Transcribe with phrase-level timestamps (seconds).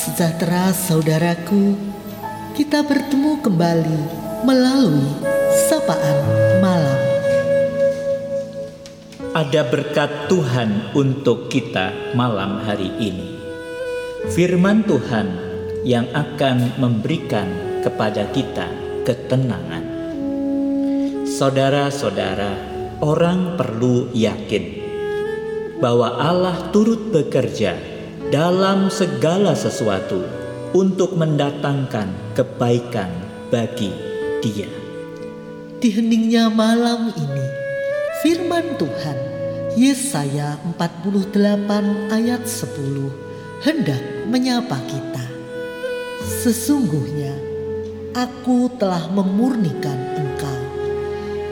[0.00, 1.76] sejahtera saudaraku,
[2.56, 4.00] kita bertemu kembali
[4.48, 5.12] melalui
[5.68, 6.18] sapaan
[6.64, 7.00] malam.
[9.36, 13.28] Ada berkat Tuhan untuk kita malam hari ini.
[14.32, 15.28] Firman Tuhan
[15.84, 17.52] yang akan memberikan
[17.84, 18.72] kepada kita
[19.04, 19.84] ketenangan.
[21.28, 22.56] Saudara-saudara,
[23.04, 24.80] orang perlu yakin
[25.76, 27.89] bahwa Allah turut bekerja
[28.30, 30.22] dalam segala sesuatu
[30.70, 33.10] untuk mendatangkan kebaikan
[33.50, 33.90] bagi
[34.38, 34.70] dia.
[35.82, 37.46] Di heningnya malam ini,
[38.22, 39.18] firman Tuhan
[39.74, 45.26] Yesaya 48 ayat 10 hendak menyapa kita.
[46.22, 47.34] Sesungguhnya
[48.14, 50.60] aku telah memurnikan engkau,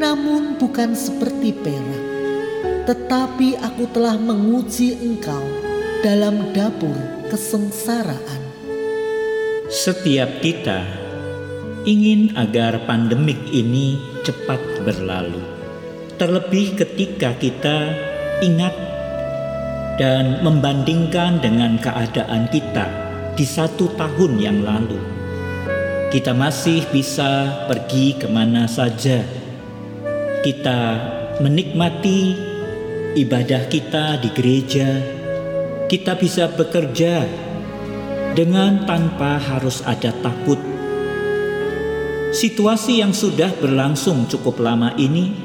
[0.00, 2.04] namun bukan seperti perak,
[2.88, 5.71] tetapi aku telah menguji engkau
[6.02, 6.98] dalam dapur
[7.30, 8.42] kesengsaraan.
[9.70, 10.82] Setiap kita
[11.86, 15.38] ingin agar pandemik ini cepat berlalu.
[16.18, 17.94] Terlebih ketika kita
[18.42, 18.74] ingat
[19.94, 22.90] dan membandingkan dengan keadaan kita
[23.38, 24.98] di satu tahun yang lalu.
[26.10, 29.22] Kita masih bisa pergi ke mana saja.
[30.42, 30.80] Kita
[31.38, 32.34] menikmati
[33.14, 35.21] ibadah kita di gereja.
[35.92, 37.20] Kita bisa bekerja
[38.32, 40.56] dengan tanpa harus ada takut.
[42.32, 45.36] Situasi yang sudah berlangsung cukup lama ini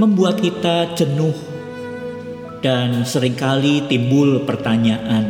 [0.00, 1.36] membuat kita jenuh
[2.64, 5.28] dan sering kali timbul pertanyaan,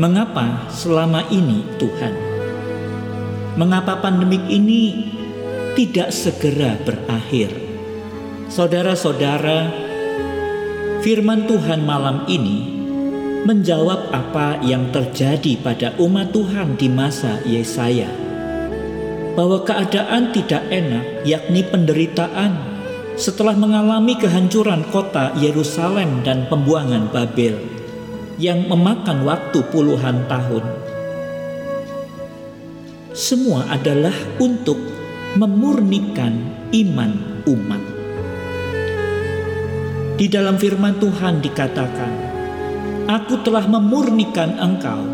[0.00, 2.16] mengapa selama ini Tuhan?
[3.60, 5.12] Mengapa pandemik ini
[5.76, 7.52] tidak segera berakhir?
[8.48, 9.68] Saudara-saudara,
[11.04, 12.83] firman Tuhan malam ini
[13.44, 18.08] menjawab apa yang terjadi pada umat Tuhan di masa Yesaya.
[19.36, 22.56] Bahwa keadaan tidak enak, yakni penderitaan,
[23.20, 27.60] setelah mengalami kehancuran kota Yerusalem dan pembuangan Babel
[28.40, 30.64] yang memakan waktu puluhan tahun.
[33.12, 34.80] Semua adalah untuk
[35.36, 36.34] memurnikan
[36.72, 37.82] iman umat.
[40.16, 42.23] Di dalam firman Tuhan dikatakan,
[43.04, 45.04] Aku telah memurnikan engkau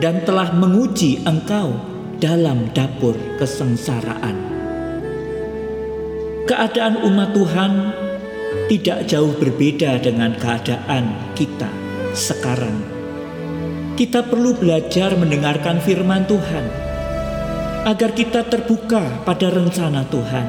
[0.00, 1.76] dan telah menguji engkau
[2.16, 4.36] dalam dapur kesengsaraan.
[6.48, 7.72] Keadaan umat Tuhan
[8.72, 11.68] tidak jauh berbeda dengan keadaan kita
[12.16, 12.80] sekarang.
[14.00, 16.64] Kita perlu belajar mendengarkan firman Tuhan
[17.84, 20.48] agar kita terbuka pada rencana Tuhan.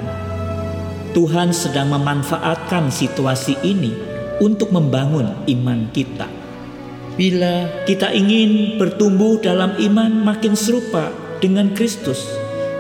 [1.12, 3.92] Tuhan sedang memanfaatkan situasi ini
[4.40, 6.37] untuk membangun iman kita.
[7.18, 11.10] Bila kita ingin bertumbuh dalam iman makin serupa
[11.42, 12.22] dengan Kristus,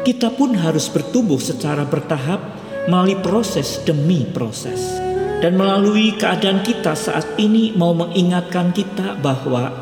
[0.05, 2.37] kita pun harus bertumbuh secara bertahap
[2.85, 5.01] melalui proses demi proses.
[5.41, 9.73] Dan melalui keadaan kita saat ini mau mengingatkan kita bahwa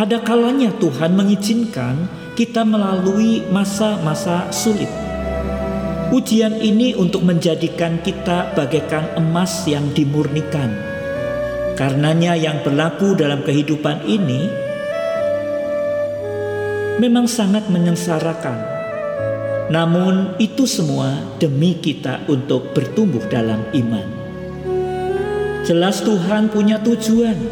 [0.00, 2.08] ada kalanya Tuhan mengizinkan
[2.40, 4.88] kita melalui masa-masa sulit.
[6.08, 10.93] Ujian ini untuk menjadikan kita bagaikan emas yang dimurnikan
[11.74, 14.46] Karenanya yang berlaku dalam kehidupan ini
[17.02, 18.62] memang sangat menyengsarakan.
[19.74, 24.06] Namun itu semua demi kita untuk bertumbuh dalam iman.
[25.66, 27.42] Jelas Tuhan punya tujuan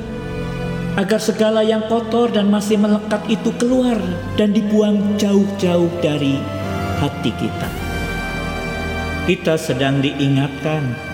[0.94, 3.98] agar segala yang kotor dan masih melekat itu keluar
[4.38, 6.38] dan dibuang jauh-jauh dari
[7.02, 7.68] hati kita.
[9.26, 11.11] Kita sedang diingatkan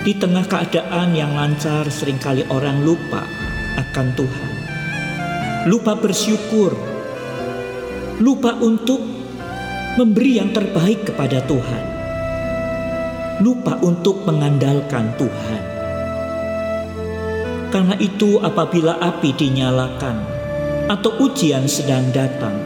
[0.00, 3.20] di tengah keadaan yang lancar, sering kali orang lupa
[3.76, 4.52] akan Tuhan,
[5.68, 6.72] lupa bersyukur,
[8.24, 9.04] lupa untuk
[10.00, 11.84] memberi yang terbaik kepada Tuhan,
[13.44, 15.62] lupa untuk mengandalkan Tuhan.
[17.68, 20.16] Karena itu, apabila api dinyalakan
[20.88, 22.56] atau ujian sedang datang,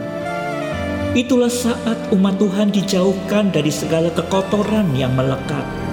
[1.19, 5.84] itulah saat umat Tuhan dijauhkan dari segala kekotoran yang melekat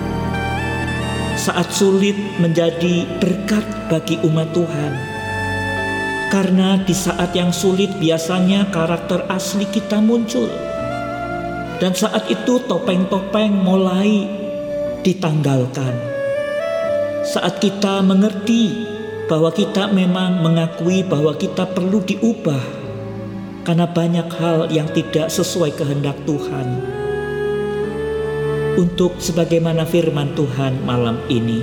[1.42, 4.94] saat sulit menjadi berkat bagi umat Tuhan.
[6.30, 10.46] Karena di saat yang sulit biasanya karakter asli kita muncul.
[11.82, 14.22] Dan saat itu topeng-topeng mulai
[15.02, 15.98] ditanggalkan.
[17.26, 18.86] Saat kita mengerti
[19.26, 22.62] bahwa kita memang mengakui bahwa kita perlu diubah
[23.66, 26.91] karena banyak hal yang tidak sesuai kehendak Tuhan
[28.76, 31.60] untuk sebagaimana firman Tuhan malam ini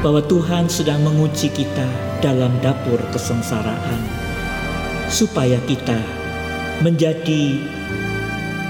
[0.00, 1.88] bahwa Tuhan sedang menguji kita
[2.24, 4.20] dalam dapur kesengsaraan.
[5.10, 5.98] supaya kita
[6.86, 7.58] menjadi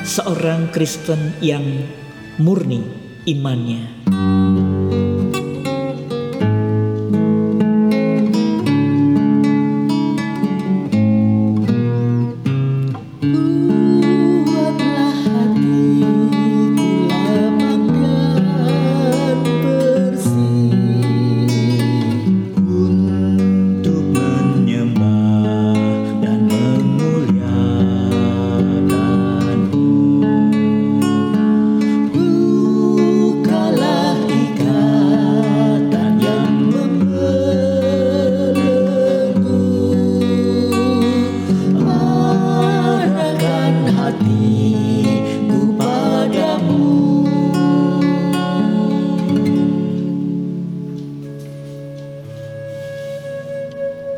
[0.08, 1.84] seorang Kristen yang
[2.40, 2.80] murni
[3.28, 4.08] imannya.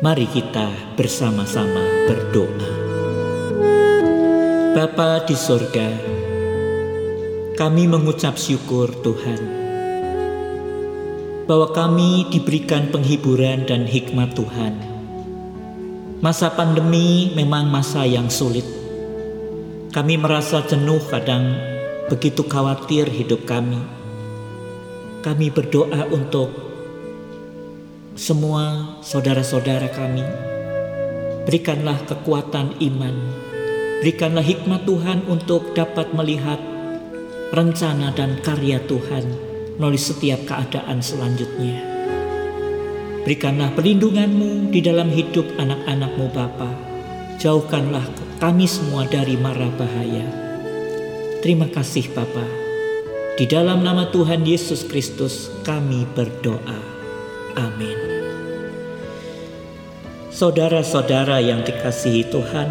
[0.03, 1.79] Mari kita bersama-sama
[2.11, 2.71] berdoa.
[4.75, 5.95] Bapa di sorga,
[7.55, 9.39] kami mengucap syukur Tuhan
[11.47, 14.75] bahwa kami diberikan penghiburan dan hikmat Tuhan.
[16.19, 18.67] Masa pandemi memang masa yang sulit.
[19.95, 21.55] Kami merasa jenuh kadang
[22.11, 23.79] begitu khawatir hidup kami.
[25.23, 26.72] Kami berdoa untuk
[28.13, 30.21] semua saudara-saudara kami.
[31.49, 33.15] Berikanlah kekuatan iman,
[33.99, 36.61] berikanlah hikmat Tuhan untuk dapat melihat
[37.51, 39.25] rencana dan karya Tuhan
[39.81, 41.81] melalui setiap keadaan selanjutnya.
[43.25, 46.69] Berikanlah perlindunganmu di dalam hidup anak-anakmu Bapa.
[47.41, 48.05] Jauhkanlah
[48.37, 50.27] kami semua dari mara bahaya.
[51.41, 52.45] Terima kasih Bapa.
[53.35, 56.92] Di dalam nama Tuhan Yesus Kristus kami berdoa.
[57.57, 57.99] Amin.
[60.33, 62.69] Saudara-saudara yang dikasihi Tuhan,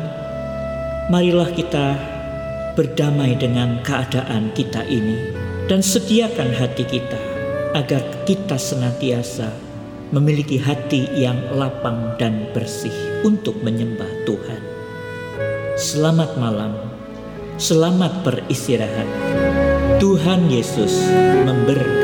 [1.14, 1.94] marilah kita
[2.74, 5.30] berdamai dengan keadaan kita ini
[5.70, 7.20] dan sediakan hati kita
[7.78, 9.48] agar kita senantiasa
[10.12, 12.92] memiliki hati yang lapang dan bersih
[13.24, 14.62] untuk menyembah Tuhan.
[15.78, 16.76] Selamat malam,
[17.56, 19.08] selamat beristirahat.
[19.96, 21.08] Tuhan Yesus
[21.48, 22.01] memberkati.